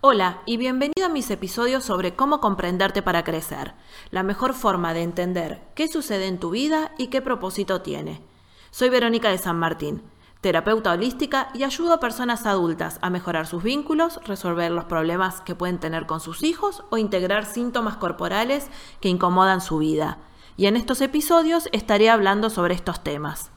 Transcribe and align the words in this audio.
Hola 0.00 0.42
y 0.46 0.56
bienvenido 0.56 1.06
a 1.06 1.08
mis 1.08 1.30
episodios 1.30 1.84
sobre 1.84 2.14
cómo 2.14 2.40
comprenderte 2.40 3.02
para 3.02 3.24
crecer, 3.24 3.74
la 4.10 4.22
mejor 4.22 4.54
forma 4.54 4.94
de 4.94 5.02
entender 5.02 5.62
qué 5.74 5.88
sucede 5.88 6.26
en 6.26 6.38
tu 6.38 6.50
vida 6.50 6.92
y 6.98 7.08
qué 7.08 7.22
propósito 7.22 7.82
tiene. 7.82 8.22
Soy 8.70 8.88
Verónica 8.88 9.30
de 9.30 9.38
San 9.38 9.58
Martín, 9.58 10.02
terapeuta 10.42 10.92
holística 10.92 11.48
y 11.54 11.64
ayudo 11.64 11.94
a 11.94 12.00
personas 12.00 12.46
adultas 12.46 12.98
a 13.02 13.10
mejorar 13.10 13.46
sus 13.46 13.62
vínculos, 13.62 14.20
resolver 14.24 14.70
los 14.70 14.84
problemas 14.84 15.40
que 15.40 15.54
pueden 15.54 15.80
tener 15.80 16.06
con 16.06 16.20
sus 16.20 16.42
hijos 16.42 16.84
o 16.90 16.98
integrar 16.98 17.46
síntomas 17.46 17.96
corporales 17.96 18.68
que 19.00 19.08
incomodan 19.08 19.60
su 19.60 19.78
vida. 19.78 20.18
Y 20.56 20.66
en 20.66 20.76
estos 20.76 21.00
episodios 21.00 21.68
estaré 21.72 22.10
hablando 22.10 22.50
sobre 22.50 22.74
estos 22.74 23.02
temas. 23.02 23.50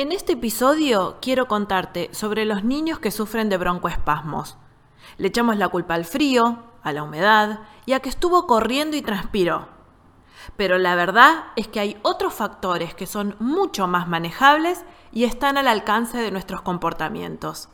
En 0.00 0.12
este 0.12 0.34
episodio 0.34 1.16
quiero 1.20 1.48
contarte 1.48 2.08
sobre 2.14 2.44
los 2.44 2.62
niños 2.62 3.00
que 3.00 3.10
sufren 3.10 3.48
de 3.48 3.56
broncoespasmos. 3.56 4.56
Le 5.16 5.26
echamos 5.26 5.56
la 5.56 5.70
culpa 5.70 5.94
al 5.94 6.04
frío, 6.04 6.62
a 6.84 6.92
la 6.92 7.02
humedad 7.02 7.62
y 7.84 7.94
a 7.94 8.00
que 8.00 8.08
estuvo 8.08 8.46
corriendo 8.46 8.96
y 8.96 9.02
transpiró. 9.02 9.66
Pero 10.56 10.78
la 10.78 10.94
verdad 10.94 11.46
es 11.56 11.66
que 11.66 11.80
hay 11.80 11.98
otros 12.02 12.32
factores 12.32 12.94
que 12.94 13.08
son 13.08 13.34
mucho 13.40 13.88
más 13.88 14.06
manejables 14.06 14.84
y 15.10 15.24
están 15.24 15.58
al 15.58 15.66
alcance 15.66 16.16
de 16.16 16.30
nuestros 16.30 16.62
comportamientos. 16.62 17.68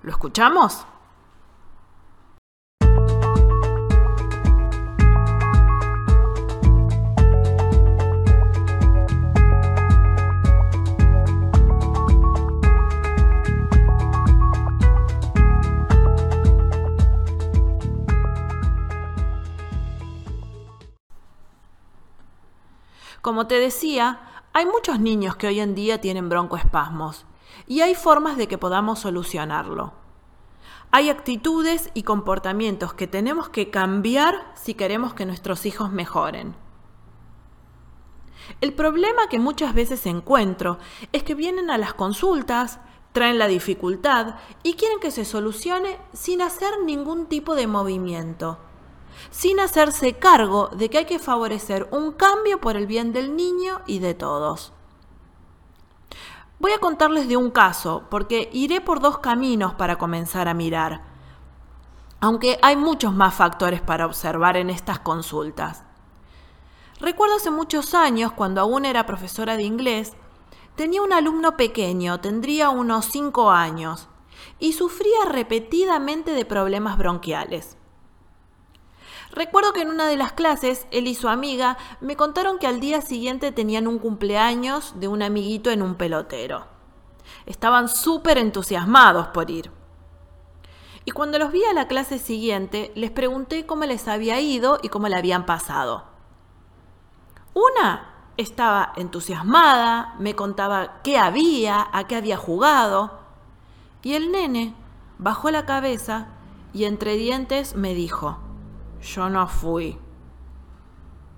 ¿Lo 0.00 0.12
escuchamos? 0.12 0.86
Como 23.40 23.48
te 23.48 23.58
decía, 23.58 24.20
hay 24.52 24.66
muchos 24.66 25.00
niños 25.00 25.34
que 25.34 25.46
hoy 25.46 25.60
en 25.60 25.74
día 25.74 25.98
tienen 25.98 26.28
broncoespasmos 26.28 27.24
y 27.66 27.80
hay 27.80 27.94
formas 27.94 28.36
de 28.36 28.48
que 28.48 28.58
podamos 28.58 28.98
solucionarlo. 28.98 29.94
Hay 30.90 31.08
actitudes 31.08 31.88
y 31.94 32.02
comportamientos 32.02 32.92
que 32.92 33.06
tenemos 33.06 33.48
que 33.48 33.70
cambiar 33.70 34.52
si 34.56 34.74
queremos 34.74 35.14
que 35.14 35.24
nuestros 35.24 35.64
hijos 35.64 35.90
mejoren. 35.90 36.54
El 38.60 38.74
problema 38.74 39.30
que 39.30 39.38
muchas 39.38 39.72
veces 39.72 40.04
encuentro 40.04 40.76
es 41.12 41.22
que 41.22 41.34
vienen 41.34 41.70
a 41.70 41.78
las 41.78 41.94
consultas, 41.94 42.78
traen 43.12 43.38
la 43.38 43.46
dificultad 43.48 44.34
y 44.62 44.74
quieren 44.74 45.00
que 45.00 45.10
se 45.10 45.24
solucione 45.24 45.96
sin 46.12 46.42
hacer 46.42 46.72
ningún 46.84 47.24
tipo 47.24 47.54
de 47.54 47.66
movimiento 47.66 48.58
sin 49.30 49.60
hacerse 49.60 50.14
cargo 50.14 50.68
de 50.68 50.90
que 50.90 50.98
hay 50.98 51.04
que 51.04 51.18
favorecer 51.18 51.88
un 51.92 52.12
cambio 52.12 52.60
por 52.60 52.76
el 52.76 52.86
bien 52.86 53.12
del 53.12 53.36
niño 53.36 53.80
y 53.86 53.98
de 53.98 54.14
todos. 54.14 54.72
Voy 56.58 56.72
a 56.72 56.78
contarles 56.78 57.26
de 57.26 57.36
un 57.36 57.50
caso, 57.50 58.04
porque 58.10 58.50
iré 58.52 58.80
por 58.80 59.00
dos 59.00 59.18
caminos 59.18 59.74
para 59.74 59.96
comenzar 59.96 60.46
a 60.46 60.54
mirar, 60.54 61.02
aunque 62.20 62.58
hay 62.60 62.76
muchos 62.76 63.14
más 63.14 63.34
factores 63.34 63.80
para 63.80 64.04
observar 64.04 64.58
en 64.58 64.68
estas 64.68 64.98
consultas. 64.98 65.84
Recuerdo 67.00 67.36
hace 67.36 67.50
muchos 67.50 67.94
años, 67.94 68.32
cuando 68.32 68.60
aún 68.60 68.84
era 68.84 69.06
profesora 69.06 69.56
de 69.56 69.62
inglés, 69.62 70.12
tenía 70.76 71.00
un 71.00 71.14
alumno 71.14 71.56
pequeño, 71.56 72.20
tendría 72.20 72.68
unos 72.68 73.06
5 73.06 73.50
años, 73.50 74.08
y 74.58 74.74
sufría 74.74 75.24
repetidamente 75.26 76.32
de 76.32 76.44
problemas 76.44 76.98
bronquiales. 76.98 77.78
Recuerdo 79.32 79.72
que 79.72 79.82
en 79.82 79.90
una 79.90 80.06
de 80.06 80.16
las 80.16 80.32
clases, 80.32 80.86
él 80.90 81.06
y 81.06 81.14
su 81.14 81.28
amiga 81.28 81.78
me 82.00 82.16
contaron 82.16 82.58
que 82.58 82.66
al 82.66 82.80
día 82.80 83.00
siguiente 83.00 83.52
tenían 83.52 83.86
un 83.86 83.98
cumpleaños 83.98 84.98
de 84.98 85.08
un 85.08 85.22
amiguito 85.22 85.70
en 85.70 85.82
un 85.82 85.94
pelotero. 85.94 86.66
Estaban 87.46 87.88
súper 87.88 88.38
entusiasmados 88.38 89.28
por 89.28 89.50
ir. 89.50 89.70
Y 91.04 91.12
cuando 91.12 91.38
los 91.38 91.52
vi 91.52 91.64
a 91.64 91.72
la 91.72 91.86
clase 91.86 92.18
siguiente, 92.18 92.92
les 92.94 93.10
pregunté 93.10 93.66
cómo 93.66 93.84
les 93.84 94.08
había 94.08 94.40
ido 94.40 94.78
y 94.82 94.88
cómo 94.88 95.08
le 95.08 95.16
habían 95.16 95.46
pasado. 95.46 96.04
Una 97.54 98.10
estaba 98.36 98.92
entusiasmada, 98.96 100.14
me 100.18 100.34
contaba 100.34 101.00
qué 101.02 101.18
había, 101.18 101.88
a 101.92 102.06
qué 102.06 102.16
había 102.16 102.36
jugado. 102.36 103.20
Y 104.02 104.14
el 104.14 104.32
nene 104.32 104.74
bajó 105.18 105.50
la 105.50 105.66
cabeza 105.66 106.28
y 106.72 106.84
entre 106.84 107.16
dientes 107.16 107.74
me 107.74 107.94
dijo, 107.94 108.38
yo 109.02 109.28
no 109.28 109.46
fui. 109.48 109.98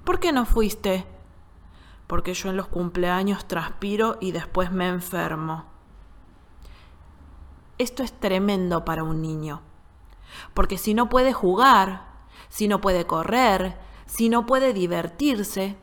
¿Por 0.05 0.21
qué 0.21 0.33
no 0.33 0.45
fuiste? 0.45 1.07
Porque 2.07 2.35
yo 2.35 2.51
en 2.51 2.57
los 2.57 2.69
cumpleaños 2.69 3.47
transpiro 3.47 4.19
y 4.21 4.33
después 4.33 4.73
me 4.73 4.89
enfermo. 4.89 5.65
Esto 7.79 8.03
es 8.03 8.13
tremendo 8.13 8.85
para 8.85 9.05
un 9.05 9.23
niño. 9.23 9.63
Porque 10.55 10.79
si 10.79 10.95
no 10.95 11.09
puede 11.09 11.33
jugar, 11.33 12.07
si 12.49 12.69
no 12.69 12.81
puede 12.81 13.07
correr, 13.07 13.79
si 14.07 14.29
no 14.29 14.47
puede 14.47 14.73
divertirse, 14.73 15.77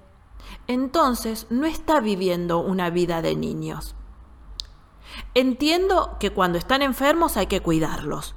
entonces 0.67 1.47
no 1.49 1.65
está 1.65 1.99
viviendo 1.99 2.59
una 2.59 2.89
vida 2.89 3.21
de 3.21 3.35
niños. 3.35 3.95
Entiendo 5.33 6.17
que 6.19 6.31
cuando 6.31 6.57
están 6.57 6.81
enfermos 6.81 7.37
hay 7.37 7.47
que 7.47 7.61
cuidarlos, 7.61 8.35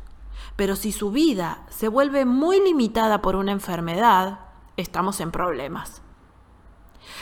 pero 0.57 0.77
si 0.77 0.93
su 0.93 1.11
vida 1.11 1.65
se 1.69 1.89
vuelve 1.89 2.25
muy 2.25 2.61
limitada 2.61 3.23
por 3.23 3.37
una 3.37 3.53
enfermedad, 3.53 4.41
estamos 4.77 5.21
en 5.21 5.31
problemas. 5.31 6.03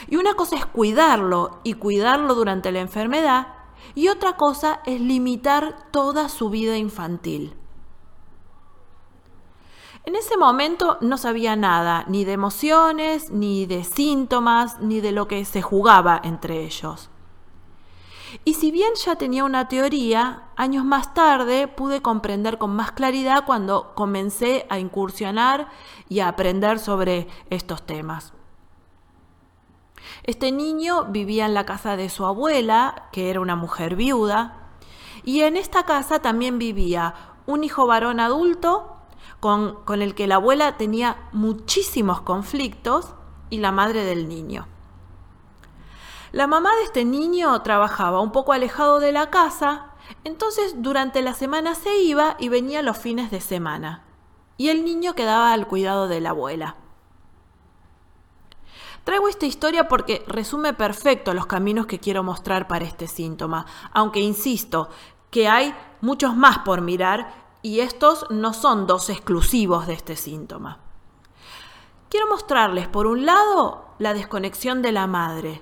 Y 0.07 0.17
una 0.17 0.33
cosa 0.33 0.57
es 0.57 0.65
cuidarlo 0.65 1.59
y 1.63 1.73
cuidarlo 1.73 2.35
durante 2.35 2.71
la 2.71 2.79
enfermedad, 2.79 3.47
y 3.95 4.07
otra 4.07 4.37
cosa 4.37 4.81
es 4.85 5.01
limitar 5.01 5.91
toda 5.91 6.29
su 6.29 6.49
vida 6.49 6.77
infantil. 6.77 7.55
En 10.03 10.15
ese 10.15 10.35
momento 10.35 10.97
no 11.01 11.17
sabía 11.17 11.55
nada, 11.55 12.05
ni 12.07 12.25
de 12.25 12.31
emociones, 12.31 13.29
ni 13.29 13.67
de 13.67 13.83
síntomas, 13.83 14.79
ni 14.79 14.99
de 14.99 15.11
lo 15.11 15.27
que 15.27 15.45
se 15.45 15.61
jugaba 15.61 16.19
entre 16.23 16.63
ellos. 16.63 17.10
Y 18.45 18.53
si 18.53 18.71
bien 18.71 18.91
ya 19.03 19.15
tenía 19.15 19.43
una 19.43 19.67
teoría, 19.67 20.49
años 20.55 20.85
más 20.85 21.13
tarde 21.13 21.67
pude 21.67 22.01
comprender 22.01 22.57
con 22.57 22.75
más 22.75 22.91
claridad 22.91 23.45
cuando 23.45 23.93
comencé 23.95 24.65
a 24.69 24.79
incursionar 24.79 25.69
y 26.07 26.19
a 26.19 26.29
aprender 26.29 26.79
sobre 26.79 27.27
estos 27.49 27.83
temas. 27.85 28.33
Este 30.23 30.51
niño 30.51 31.05
vivía 31.05 31.45
en 31.45 31.53
la 31.53 31.65
casa 31.65 31.97
de 31.97 32.09
su 32.09 32.25
abuela, 32.25 33.09
que 33.11 33.29
era 33.29 33.39
una 33.39 33.55
mujer 33.55 33.95
viuda, 33.95 34.69
y 35.23 35.41
en 35.41 35.57
esta 35.57 35.83
casa 35.83 36.19
también 36.19 36.57
vivía 36.57 37.13
un 37.45 37.63
hijo 37.63 37.85
varón 37.85 38.19
adulto 38.19 38.97
con, 39.39 39.83
con 39.83 40.01
el 40.01 40.15
que 40.15 40.27
la 40.27 40.35
abuela 40.35 40.77
tenía 40.77 41.17
muchísimos 41.31 42.21
conflictos 42.21 43.13
y 43.49 43.57
la 43.57 43.71
madre 43.71 44.03
del 44.03 44.29
niño. 44.29 44.67
La 46.31 46.47
mamá 46.47 46.73
de 46.77 46.83
este 46.83 47.03
niño 47.03 47.61
trabajaba 47.61 48.21
un 48.21 48.31
poco 48.31 48.53
alejado 48.53 48.99
de 48.99 49.11
la 49.11 49.29
casa, 49.29 49.87
entonces 50.23 50.75
durante 50.77 51.21
la 51.21 51.33
semana 51.33 51.75
se 51.75 51.97
iba 51.97 52.37
y 52.39 52.47
venía 52.47 52.81
los 52.81 52.97
fines 52.97 53.31
de 53.31 53.41
semana, 53.41 54.05
y 54.55 54.69
el 54.69 54.85
niño 54.85 55.13
quedaba 55.13 55.51
al 55.51 55.67
cuidado 55.67 56.07
de 56.07 56.21
la 56.21 56.29
abuela. 56.29 56.77
Traigo 59.03 59.27
esta 59.27 59.45
historia 59.45 59.89
porque 59.89 60.23
resume 60.25 60.73
perfecto 60.73 61.33
los 61.33 61.47
caminos 61.47 61.85
que 61.85 61.99
quiero 61.99 62.23
mostrar 62.23 62.65
para 62.65 62.85
este 62.85 63.07
síntoma, 63.07 63.65
aunque 63.91 64.21
insisto 64.21 64.89
que 65.31 65.49
hay 65.49 65.75
muchos 65.99 66.35
más 66.35 66.59
por 66.59 66.79
mirar 66.79 67.33
y 67.61 67.81
estos 67.81 68.25
no 68.29 68.53
son 68.53 68.87
dos 68.87 69.09
exclusivos 69.09 69.85
de 69.85 69.93
este 69.93 70.15
síntoma. 70.15 70.79
Quiero 72.09 72.27
mostrarles, 72.27 72.87
por 72.87 73.07
un 73.07 73.25
lado, 73.25 73.85
la 73.97 74.13
desconexión 74.13 74.81
de 74.81 74.91
la 74.91 75.07
madre, 75.07 75.61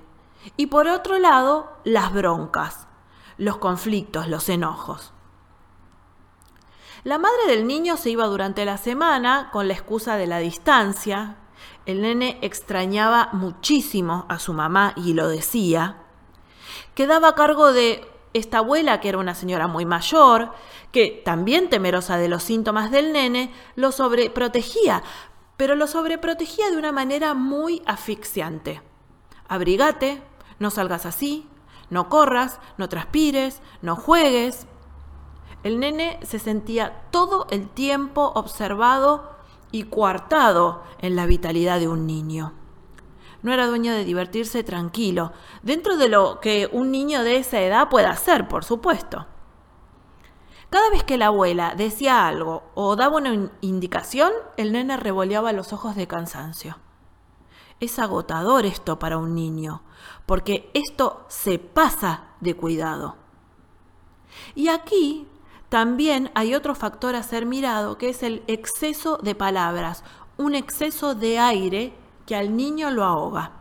y 0.56 0.66
por 0.66 0.88
otro 0.88 1.18
lado, 1.18 1.72
las 1.84 2.12
broncas, 2.12 2.86
los 3.36 3.58
conflictos, 3.58 4.28
los 4.28 4.48
enojos. 4.48 5.12
La 7.02 7.18
madre 7.18 7.46
del 7.48 7.66
niño 7.66 7.96
se 7.96 8.10
iba 8.10 8.26
durante 8.26 8.64
la 8.64 8.76
semana 8.76 9.48
con 9.52 9.68
la 9.68 9.74
excusa 9.74 10.16
de 10.16 10.26
la 10.26 10.38
distancia. 10.38 11.36
El 11.86 12.02
nene 12.02 12.38
extrañaba 12.42 13.30
muchísimo 13.32 14.26
a 14.28 14.38
su 14.38 14.52
mamá 14.52 14.92
y 14.96 15.14
lo 15.14 15.28
decía. 15.28 15.96
Quedaba 16.94 17.28
a 17.28 17.34
cargo 17.34 17.72
de 17.72 18.06
esta 18.34 18.58
abuela, 18.58 19.00
que 19.00 19.08
era 19.08 19.18
una 19.18 19.34
señora 19.34 19.66
muy 19.66 19.86
mayor, 19.86 20.52
que 20.92 21.22
también 21.24 21.70
temerosa 21.70 22.18
de 22.18 22.28
los 22.28 22.42
síntomas 22.42 22.90
del 22.90 23.12
nene, 23.12 23.52
lo 23.76 23.92
sobreprotegía, 23.92 25.02
pero 25.56 25.74
lo 25.74 25.86
sobreprotegía 25.86 26.70
de 26.70 26.76
una 26.76 26.92
manera 26.92 27.32
muy 27.32 27.82
asfixiante. 27.86 28.82
Abrigate, 29.48 30.22
no 30.60 30.70
salgas 30.70 31.06
así, 31.06 31.48
no 31.90 32.08
corras, 32.08 32.60
no 32.78 32.88
transpires, 32.88 33.60
no 33.82 33.96
juegues. 33.96 34.68
El 35.64 35.80
nene 35.80 36.20
se 36.22 36.38
sentía 36.38 37.02
todo 37.10 37.48
el 37.50 37.68
tiempo 37.68 38.30
observado 38.36 39.36
y 39.72 39.84
coartado 39.84 40.84
en 41.00 41.16
la 41.16 41.26
vitalidad 41.26 41.80
de 41.80 41.88
un 41.88 42.06
niño. 42.06 42.52
No 43.42 43.52
era 43.52 43.66
dueño 43.66 43.92
de 43.92 44.04
divertirse 44.04 44.62
tranquilo, 44.62 45.32
dentro 45.62 45.96
de 45.96 46.08
lo 46.08 46.40
que 46.40 46.68
un 46.70 46.90
niño 46.90 47.24
de 47.24 47.36
esa 47.36 47.60
edad 47.60 47.88
puede 47.88 48.06
hacer, 48.06 48.46
por 48.46 48.64
supuesto. 48.64 49.26
Cada 50.68 50.90
vez 50.90 51.02
que 51.02 51.18
la 51.18 51.26
abuela 51.26 51.74
decía 51.74 52.28
algo 52.28 52.62
o 52.74 52.94
daba 52.96 53.16
una 53.16 53.50
indicación, 53.60 54.30
el 54.56 54.72
nene 54.72 54.96
revoleaba 54.96 55.52
los 55.52 55.72
ojos 55.72 55.96
de 55.96 56.06
cansancio. 56.06 56.76
Es 57.80 57.98
agotador 57.98 58.66
esto 58.66 58.98
para 58.98 59.18
un 59.18 59.34
niño, 59.34 59.82
porque 60.26 60.70
esto 60.74 61.24
se 61.28 61.58
pasa 61.58 62.24
de 62.40 62.54
cuidado. 62.54 63.16
Y 64.54 64.68
aquí 64.68 65.26
también 65.70 66.30
hay 66.34 66.54
otro 66.54 66.74
factor 66.74 67.14
a 67.14 67.22
ser 67.22 67.46
mirado, 67.46 67.96
que 67.96 68.10
es 68.10 68.22
el 68.22 68.42
exceso 68.46 69.18
de 69.22 69.34
palabras, 69.34 70.04
un 70.36 70.54
exceso 70.54 71.14
de 71.14 71.38
aire 71.38 71.94
que 72.26 72.36
al 72.36 72.56
niño 72.56 72.90
lo 72.90 73.04
ahoga. 73.04 73.52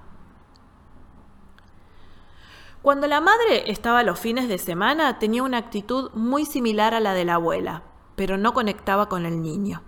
Cuando 2.81 3.07
la 3.07 3.19
madre 3.19 3.69
estaba 3.69 4.03
los 4.03 4.19
fines 4.19 4.47
de 4.47 4.57
semana 4.57 5.19
tenía 5.19 5.43
una 5.43 5.57
actitud 5.57 6.11
muy 6.13 6.45
similar 6.45 6.93
a 6.93 6.99
la 6.99 7.13
de 7.13 7.25
la 7.25 7.35
abuela, 7.35 7.83
pero 8.15 8.37
no 8.37 8.53
conectaba 8.53 9.09
con 9.09 9.25
el 9.25 9.41
niño. 9.41 9.81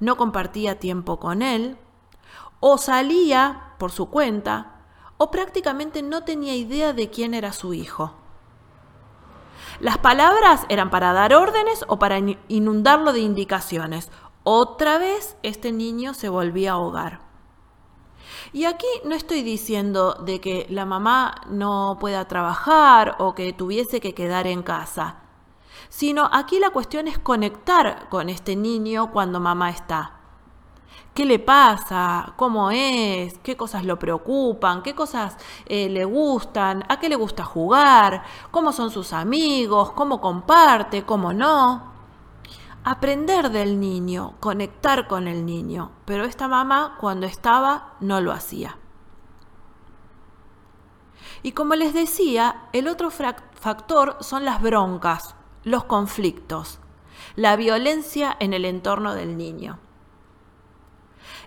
No 0.00 0.16
compartía 0.16 0.78
tiempo 0.78 1.18
con 1.20 1.42
él, 1.42 1.78
o 2.64 2.78
salía 2.78 3.74
por 3.76 3.90
su 3.90 4.06
cuenta, 4.06 4.84
o 5.18 5.32
prácticamente 5.32 6.00
no 6.00 6.22
tenía 6.22 6.54
idea 6.54 6.92
de 6.92 7.10
quién 7.10 7.34
era 7.34 7.52
su 7.52 7.74
hijo. 7.74 8.14
Las 9.80 9.98
palabras 9.98 10.64
eran 10.68 10.88
para 10.88 11.12
dar 11.12 11.34
órdenes 11.34 11.84
o 11.88 11.98
para 11.98 12.18
inundarlo 12.46 13.12
de 13.12 13.18
indicaciones. 13.18 14.12
Otra 14.44 14.98
vez 14.98 15.36
este 15.42 15.72
niño 15.72 16.14
se 16.14 16.28
volvía 16.28 16.70
a 16.70 16.74
ahogar. 16.74 17.20
Y 18.52 18.66
aquí 18.66 18.86
no 19.04 19.16
estoy 19.16 19.42
diciendo 19.42 20.14
de 20.24 20.40
que 20.40 20.68
la 20.70 20.86
mamá 20.86 21.42
no 21.48 21.96
pueda 21.98 22.28
trabajar 22.28 23.16
o 23.18 23.34
que 23.34 23.52
tuviese 23.52 24.00
que 24.00 24.14
quedar 24.14 24.46
en 24.46 24.62
casa, 24.62 25.16
sino 25.88 26.30
aquí 26.32 26.60
la 26.60 26.70
cuestión 26.70 27.08
es 27.08 27.18
conectar 27.18 28.08
con 28.08 28.28
este 28.28 28.54
niño 28.54 29.10
cuando 29.10 29.40
mamá 29.40 29.70
está 29.70 30.21
qué 31.14 31.24
le 31.24 31.38
pasa, 31.38 32.32
cómo 32.36 32.70
es, 32.70 33.38
qué 33.38 33.56
cosas 33.56 33.84
lo 33.84 33.98
preocupan, 33.98 34.82
qué 34.82 34.94
cosas 34.94 35.36
eh, 35.66 35.88
le 35.88 36.04
gustan, 36.04 36.84
a 36.88 36.98
qué 36.98 37.08
le 37.08 37.16
gusta 37.16 37.44
jugar, 37.44 38.22
cómo 38.50 38.72
son 38.72 38.90
sus 38.90 39.12
amigos, 39.12 39.92
cómo 39.92 40.20
comparte, 40.20 41.04
cómo 41.04 41.32
no. 41.32 41.92
Aprender 42.84 43.50
del 43.50 43.78
niño, 43.78 44.34
conectar 44.40 45.06
con 45.06 45.28
el 45.28 45.46
niño, 45.46 45.92
pero 46.04 46.24
esta 46.24 46.48
mamá 46.48 46.96
cuando 47.00 47.26
estaba 47.26 47.94
no 48.00 48.20
lo 48.20 48.32
hacía. 48.32 48.78
Y 51.44 51.52
como 51.52 51.74
les 51.74 51.92
decía, 51.92 52.68
el 52.72 52.88
otro 52.88 53.10
factor 53.10 54.16
son 54.20 54.44
las 54.44 54.62
broncas, 54.62 55.34
los 55.64 55.84
conflictos, 55.84 56.78
la 57.36 57.56
violencia 57.56 58.36
en 58.38 58.52
el 58.52 58.64
entorno 58.64 59.14
del 59.14 59.36
niño. 59.36 59.78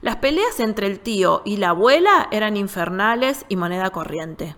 Las 0.02 0.18
peleas 0.18 0.60
entre 0.60 0.88
el 0.88 1.00
tío 1.00 1.42
y 1.46 1.58
la 1.58 1.70
abuela 1.70 2.28
eran 2.32 2.58
infernales 2.58 3.46
y 3.50 3.56
moneda 3.56 3.90
corriente. 3.92 4.56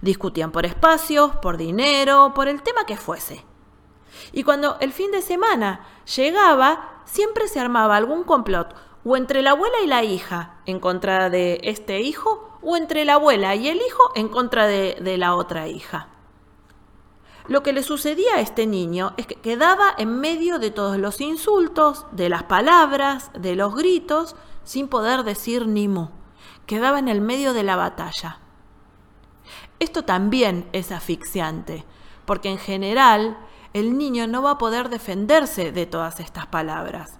Discutían 0.00 0.50
por 0.50 0.66
espacios, 0.66 1.36
por 1.36 1.56
dinero, 1.56 2.32
por 2.34 2.48
el 2.48 2.62
tema 2.62 2.86
que 2.86 2.96
fuese. 2.96 3.44
Y 4.32 4.42
cuando 4.42 4.76
el 4.80 4.92
fin 4.92 5.10
de 5.10 5.22
semana 5.22 5.86
llegaba, 6.16 7.02
siempre 7.04 7.48
se 7.48 7.60
armaba 7.60 7.96
algún 7.96 8.24
complot, 8.24 8.74
o 9.04 9.16
entre 9.16 9.42
la 9.42 9.50
abuela 9.50 9.80
y 9.82 9.86
la 9.86 10.02
hija 10.02 10.60
en 10.66 10.80
contra 10.80 11.30
de 11.30 11.60
este 11.62 12.00
hijo, 12.00 12.58
o 12.62 12.76
entre 12.76 13.04
la 13.04 13.14
abuela 13.14 13.54
y 13.54 13.68
el 13.68 13.78
hijo 13.78 14.12
en 14.14 14.28
contra 14.28 14.66
de, 14.66 14.96
de 15.00 15.16
la 15.16 15.34
otra 15.34 15.68
hija. 15.68 16.08
Lo 17.46 17.62
que 17.62 17.72
le 17.72 17.82
sucedía 17.82 18.34
a 18.34 18.40
este 18.40 18.66
niño 18.66 19.14
es 19.16 19.26
que 19.26 19.36
quedaba 19.36 19.94
en 19.96 20.20
medio 20.20 20.58
de 20.58 20.70
todos 20.70 20.98
los 20.98 21.20
insultos, 21.22 22.04
de 22.12 22.28
las 22.28 22.42
palabras, 22.42 23.30
de 23.38 23.56
los 23.56 23.74
gritos, 23.74 24.36
sin 24.68 24.86
poder 24.86 25.22
decir 25.24 25.66
ni 25.66 25.88
mu. 25.88 26.08
Quedaba 26.66 26.98
en 26.98 27.08
el 27.08 27.22
medio 27.22 27.54
de 27.54 27.62
la 27.62 27.74
batalla. 27.74 28.38
Esto 29.78 30.04
también 30.04 30.68
es 30.74 30.92
asfixiante, 30.92 31.86
porque 32.26 32.50
en 32.50 32.58
general 32.58 33.38
el 33.72 33.96
niño 33.96 34.26
no 34.26 34.42
va 34.42 34.52
a 34.52 34.58
poder 34.58 34.90
defenderse 34.90 35.72
de 35.72 35.86
todas 35.86 36.20
estas 36.20 36.48
palabras. 36.48 37.18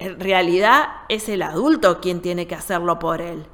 En 0.00 0.18
realidad 0.18 0.88
es 1.08 1.28
el 1.28 1.42
adulto 1.42 2.00
quien 2.00 2.20
tiene 2.20 2.48
que 2.48 2.56
hacerlo 2.56 2.98
por 2.98 3.20
él, 3.20 3.46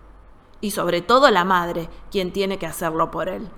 y 0.62 0.70
sobre 0.70 1.02
todo 1.02 1.30
la 1.30 1.44
madre 1.44 1.90
quien 2.10 2.32
tiene 2.32 2.58
que 2.58 2.66
hacerlo 2.66 3.10
por 3.10 3.28
él. 3.28 3.50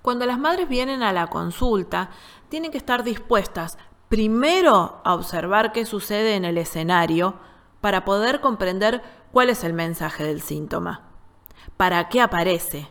Cuando 0.00 0.24
las 0.24 0.38
madres 0.38 0.70
vienen 0.70 1.02
a 1.02 1.12
la 1.12 1.26
consulta, 1.26 2.08
tienen 2.48 2.70
que 2.70 2.78
estar 2.78 3.04
dispuestas 3.04 3.76
primero 4.10 5.00
a 5.04 5.14
observar 5.14 5.70
qué 5.70 5.86
sucede 5.86 6.34
en 6.34 6.44
el 6.44 6.58
escenario 6.58 7.36
para 7.80 8.04
poder 8.04 8.40
comprender 8.40 9.02
cuál 9.30 9.50
es 9.50 9.62
el 9.62 9.72
mensaje 9.72 10.24
del 10.24 10.42
síntoma, 10.42 11.12
para 11.76 12.08
qué 12.08 12.20
aparece, 12.20 12.88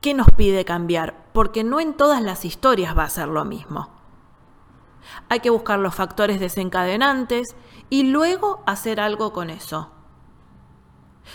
qué 0.00 0.14
nos 0.14 0.26
pide 0.28 0.64
cambiar, 0.64 1.28
porque 1.34 1.64
no 1.64 1.80
en 1.80 1.92
todas 1.92 2.22
las 2.22 2.46
historias 2.46 2.96
va 2.96 3.02
a 3.04 3.10
ser 3.10 3.28
lo 3.28 3.44
mismo. 3.44 3.90
Hay 5.28 5.40
que 5.40 5.50
buscar 5.50 5.78
los 5.78 5.94
factores 5.94 6.40
desencadenantes 6.40 7.54
y 7.90 8.04
luego 8.04 8.62
hacer 8.66 9.00
algo 9.00 9.34
con 9.34 9.50
eso. 9.50 9.90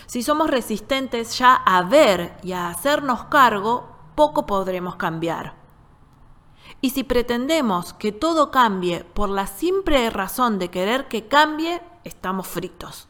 Si 0.06 0.24
somos 0.24 0.50
resistentes 0.50 1.38
ya 1.38 1.54
a 1.54 1.82
ver 1.82 2.36
y 2.42 2.50
a 2.50 2.68
hacernos 2.68 3.26
cargo, 3.26 3.96
poco 4.16 4.44
podremos 4.44 4.96
cambiar. 4.96 5.63
Y 6.84 6.90
si 6.90 7.02
pretendemos 7.02 7.94
que 7.94 8.12
todo 8.12 8.50
cambie 8.50 9.04
por 9.04 9.30
la 9.30 9.46
simple 9.46 10.10
razón 10.10 10.58
de 10.58 10.68
querer 10.68 11.08
que 11.08 11.28
cambie, 11.28 11.80
estamos 12.04 12.46
fritos. 12.46 13.08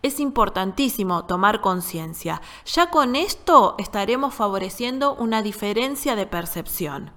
Es 0.00 0.20
importantísimo 0.20 1.24
tomar 1.24 1.60
conciencia. 1.60 2.40
Ya 2.66 2.88
con 2.90 3.16
esto 3.16 3.74
estaremos 3.78 4.32
favoreciendo 4.32 5.16
una 5.16 5.42
diferencia 5.42 6.14
de 6.14 6.24
percepción. 6.24 7.10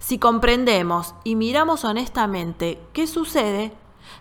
Si 0.00 0.18
comprendemos 0.18 1.14
y 1.22 1.36
miramos 1.36 1.84
honestamente 1.84 2.84
qué 2.92 3.06
sucede, 3.06 3.72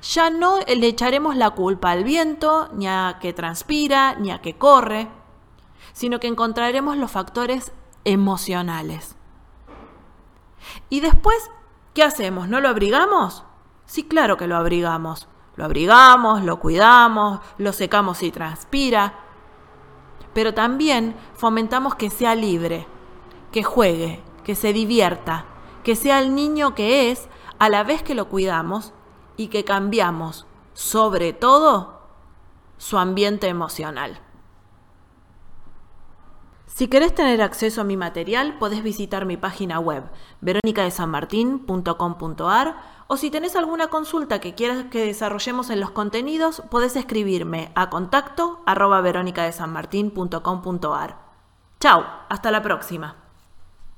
ya 0.04 0.30
no 0.30 0.60
le 0.60 0.86
echaremos 0.86 1.36
la 1.36 1.50
culpa 1.50 1.90
al 1.90 2.04
viento, 2.04 2.70
ni 2.74 2.88
a 2.88 3.18
que 3.20 3.34
transpira, 3.34 4.14
ni 4.20 4.30
a 4.30 4.40
que 4.40 4.60
corre, 4.60 5.08
sino 5.94 6.20
que 6.20 6.28
encontraremos 6.28 6.96
los 6.96 7.10
factores 7.10 7.72
emocionales. 8.04 9.16
Y 10.90 11.00
después, 11.00 11.50
¿qué 11.94 12.04
hacemos? 12.04 12.48
¿No 12.48 12.62
lo 12.62 12.70
abrigamos? 12.70 13.44
Sí, 13.86 14.04
claro 14.04 14.38
que 14.38 14.48
lo 14.48 14.56
abrigamos. 14.56 15.28
Lo 15.56 15.66
abrigamos, 15.66 16.44
lo 16.44 16.60
cuidamos, 16.60 17.40
lo 17.58 17.74
secamos 17.74 18.20
si 18.20 18.32
transpira. 18.32 19.14
Pero 20.34 20.54
también 20.54 21.16
fomentamos 21.34 21.96
que 21.96 22.10
sea 22.10 22.36
libre, 22.36 22.88
que 23.52 23.64
juegue, 23.64 24.24
que 24.44 24.56
se 24.56 24.74
divierta, 24.74 25.46
que 25.84 25.96
sea 25.96 26.20
el 26.20 26.34
niño 26.36 26.74
que 26.74 27.12
es 27.12 27.28
a 27.60 27.70
la 27.70 27.84
vez 27.84 28.02
que 28.02 28.16
lo 28.16 28.30
cuidamos 28.30 28.94
y 29.36 29.48
que 29.48 29.66
cambiamos, 29.66 30.48
sobre 30.74 31.34
todo, 31.34 32.02
su 32.78 32.98
ambiente 32.98 33.48
emocional. 33.48 34.20
Si 36.74 36.88
querés 36.88 37.14
tener 37.14 37.42
acceso 37.42 37.82
a 37.82 37.84
mi 37.84 37.98
material, 37.98 38.58
podés 38.58 38.82
visitar 38.82 39.26
mi 39.26 39.36
página 39.38 39.80
web, 39.80 40.06
veronicadesanmartin.com.ar, 40.42 42.76
o 43.08 43.18
si 43.18 43.30
tenés 43.30 43.58
alguna 43.58 43.88
consulta 43.88 44.40
que 44.40 44.56
quieras 44.56 44.86
que 44.86 45.06
desarrollemos 45.06 45.70
en 45.70 45.82
los 45.82 45.92
contenidos, 45.92 46.64
podés 46.70 46.96
escribirme 46.96 47.74
a 47.76 47.90
contacto 47.90 48.62
arroba 48.66 49.02
veronicadesanmartin.com.ar. 49.02 51.18
Chao, 51.80 52.06
hasta 52.30 52.52
la 52.52 52.62
próxima. 52.62 53.21